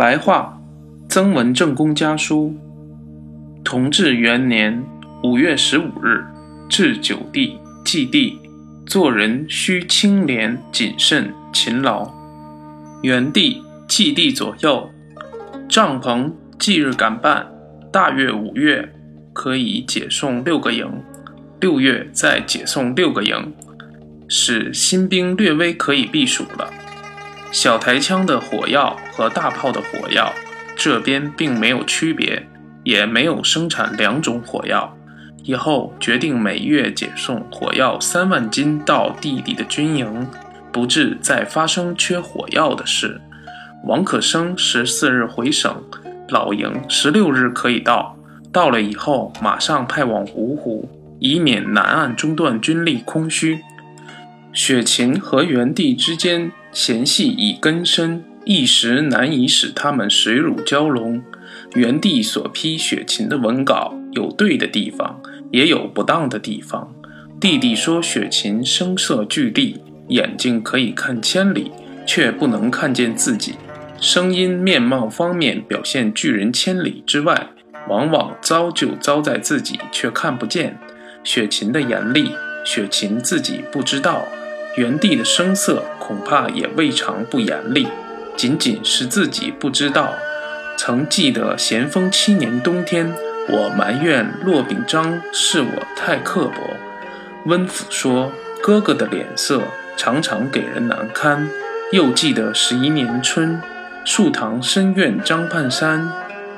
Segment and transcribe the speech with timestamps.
[0.00, 0.58] 白话，
[1.10, 2.56] 曾文正公家书。
[3.62, 4.82] 同治元年
[5.22, 6.24] 五月十五日，
[6.70, 8.38] 至九地祭地，
[8.86, 12.10] 做人须清廉谨慎勤劳。
[13.02, 14.88] 元帝祭地左右，
[15.68, 17.46] 帐篷祭日赶办，
[17.92, 18.90] 大约五月
[19.34, 20.90] 可以解送六个营，
[21.60, 23.52] 六月再解送六个营，
[24.26, 26.79] 使新兵略微可以避暑了。
[27.52, 30.32] 小台枪的火药和大炮的火药，
[30.76, 32.46] 这边并没有区别，
[32.84, 34.96] 也没有生产两种火药。
[35.42, 40.28] 以后决定每月解送火药三万斤到弟弟的军营，
[40.70, 43.20] 不致再发生缺火药的事。
[43.84, 45.82] 王可生十四日回省，
[46.28, 48.16] 老营十六日可以到，
[48.52, 53.60] 到了以后马上派往芜湖，以免南岸中断军力空虚。
[54.52, 56.52] 雪芹和元帝之间。
[56.72, 61.22] 嫌隙已根深，一时难以使他们水乳交融。
[61.74, 66.92] 元帝所批雪芹的文稿有对的地方，也有不当的地方。
[67.40, 71.70] 弟弟说雪芹声色俱厉，眼睛可以看千里，
[72.06, 73.54] 却不能看见自己；
[74.00, 77.48] 声音、面貌方面表现拒人千里之外，
[77.88, 80.78] 往往糟就糟在自己，却看不见。
[81.22, 82.30] 雪芹的严厉，
[82.64, 84.24] 雪芹自己不知道。
[84.76, 87.88] 元帝的声色恐怕也未尝不严厉，
[88.36, 90.14] 仅仅是自己不知道。
[90.76, 93.12] 曾记得咸丰七年冬天，
[93.48, 96.76] 我埋怨骆秉章是我太刻薄。
[97.46, 98.32] 温府说
[98.62, 99.62] 哥哥的脸色
[99.96, 101.50] 常常给人难堪。
[101.90, 103.60] 又记得十一年春，
[104.04, 106.12] 树堂深怨张盼山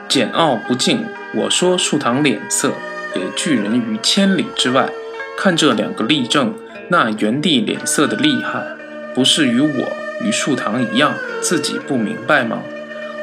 [0.07, 2.73] 简傲不敬，我说树堂脸色
[3.15, 4.91] 也拒人于千里之外。
[5.39, 6.55] 看这两个例证。
[6.93, 8.63] 那元帝脸色的厉害，
[9.15, 12.59] 不是与我与树堂一样，自己不明白吗？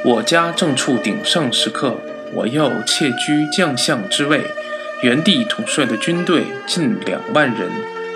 [0.04, 1.96] 我家正处鼎盛时刻，
[2.34, 4.42] 我又窃居将相之位。
[5.04, 7.70] 元帝统帅的军队近两万人，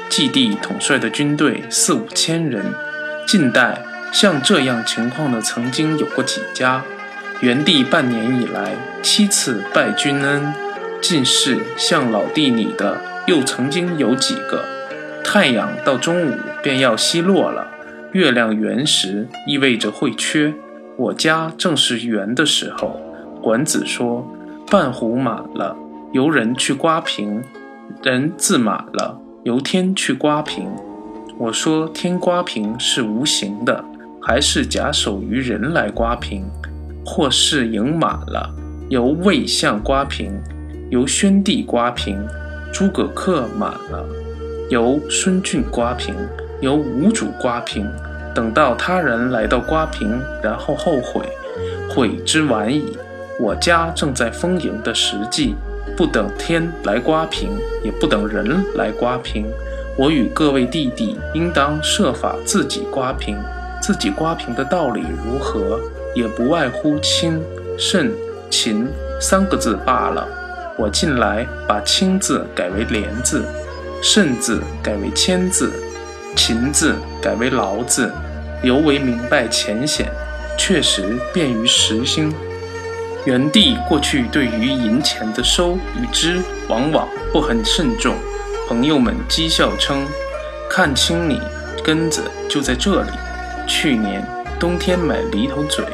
[0.10, 2.66] 季帝统帅的军队四五千人。
[3.28, 3.80] 近代
[4.12, 6.84] 像这样情况的，曾经有过几家？
[7.42, 8.72] 元帝半年以来
[9.04, 10.52] 七次拜君恩，
[11.00, 14.73] 进士像老弟你的，又曾经有几个？
[15.24, 17.68] 太阳到中午便要西落了，
[18.12, 20.54] 月亮圆时意味着会缺。
[20.98, 23.00] 我家正是圆的时候。
[23.42, 24.26] 管子说
[24.72, 25.76] ：“半壶满了，
[26.14, 27.42] 由人去刮平；
[28.02, 30.70] 人自满了，由天去刮平。”
[31.38, 33.84] 我说：“天刮平是无形的，
[34.22, 36.46] 还是假手于人来刮平？
[37.06, 38.50] 或是盈满了，
[38.88, 40.32] 由魏相刮平，
[40.90, 42.18] 由宣帝刮平，
[42.72, 44.06] 诸葛恪满了。”
[44.70, 46.16] 由孙俊刮平，
[46.62, 47.88] 由吴主刮平，
[48.34, 51.26] 等到他人来到刮平，然后后悔，
[51.90, 52.98] 悔之晚矣。
[53.40, 55.56] 我家正在丰盈的时季，
[55.98, 57.50] 不等天来刮平，
[57.84, 59.46] 也不等人来刮平。
[59.98, 63.38] 我与各位弟弟应当设法自己刮平。
[63.82, 65.80] 自己刮平的道理如何？
[66.16, 67.42] 也不外乎清、
[67.78, 68.14] 慎、
[68.50, 68.88] 勤
[69.20, 70.28] 三个字罢了。
[70.78, 73.44] 我近来把清字改为廉字。
[74.06, 75.72] 慎字改为谦字，
[76.36, 78.12] 勤字改为劳字，
[78.62, 80.12] 尤为明白浅显，
[80.58, 82.30] 确实便于实行。
[83.24, 88.14] 元帝过去对于银钱的收与支，往往不很慎重。
[88.68, 90.06] 朋友们讥笑称
[90.70, 91.42] ：“看清你
[91.82, 93.10] 根子就在这里。”
[93.66, 94.22] 去年
[94.60, 95.86] 冬天买犁头嘴、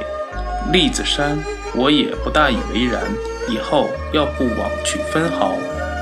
[0.74, 1.38] 栗子山，
[1.76, 3.04] 我也不大以为然。
[3.48, 5.54] 以后要不枉取分毫，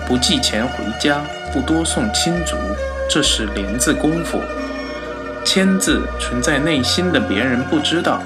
[0.07, 1.22] 不寄钱回家。
[1.53, 2.56] 不多送亲族，
[3.09, 4.40] 这是连字功夫。
[5.46, 8.22] 签字存在内心的别人不知道，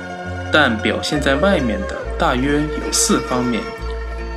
[0.51, 3.61] 但表现在外面的大约有四方面：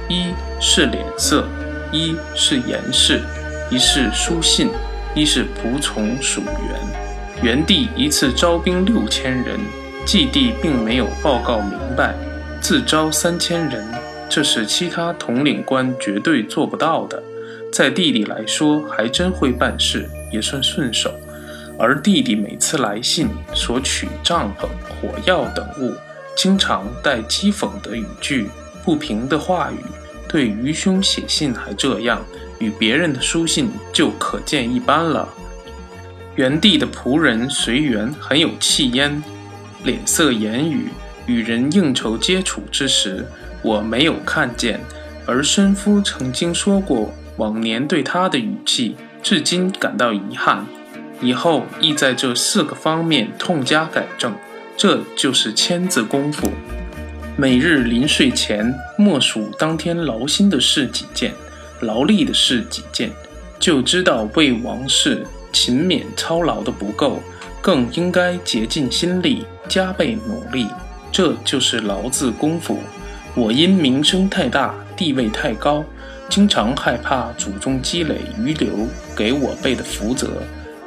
[0.08, 1.46] 一是脸色，
[1.90, 3.22] 一是言事，
[3.70, 4.70] 一是书信，
[5.14, 7.42] 一是仆从属员。
[7.42, 9.58] 元帝一次招兵六千人，
[10.04, 12.14] 季帝并没有报告明白，
[12.60, 13.82] 自招三千人，
[14.28, 17.22] 这是其他统领官绝对做不到的。
[17.74, 21.12] 在弟弟来说，还真会办事，也算顺手。
[21.76, 25.92] 而弟弟每次来信索取帐篷、火药等物，
[26.36, 28.48] 经常带讥讽的语句、
[28.84, 29.78] 不平的话语。
[30.28, 32.24] 对愚兄写信还这样，
[32.60, 35.28] 与别人的书信就可见一斑了。
[36.36, 39.20] 元帝的仆人随缘很有气焉，
[39.82, 40.90] 脸色言语，
[41.26, 43.26] 与人应酬接触之时，
[43.62, 44.78] 我没有看见。
[45.26, 47.12] 而申夫曾经说过。
[47.36, 50.66] 往年对他的语气，至今感到遗憾。
[51.20, 54.34] 以后亦在这四个方面痛加改正，
[54.76, 56.50] 这就是签字功夫。
[57.36, 61.32] 每日临睡前默数当天劳心的事几件，
[61.80, 63.10] 劳力的事几件，
[63.58, 67.20] 就知道为王事勤勉操劳的不够，
[67.60, 70.68] 更应该竭尽心力，加倍努力。
[71.10, 72.78] 这就是劳字功夫。
[73.34, 75.84] 我因名声太大，地位太高，
[76.28, 78.70] 经常害怕祖宗积累余留
[79.14, 80.28] 给我辈的福泽，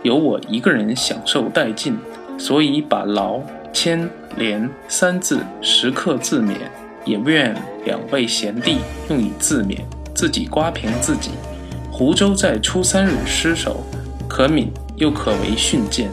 [0.03, 1.97] 由我一个人享受殆尽，
[2.37, 3.39] 所以把劳、
[3.71, 6.55] 谦、廉三字时刻自勉，
[7.05, 7.55] 也不愿
[7.85, 8.79] 两位贤弟
[9.09, 9.77] 用以自勉，
[10.13, 11.31] 自己刮平自己。
[11.91, 13.83] 湖州在初三日失守，
[14.27, 14.67] 可悯
[14.97, 16.09] 又可为训谏。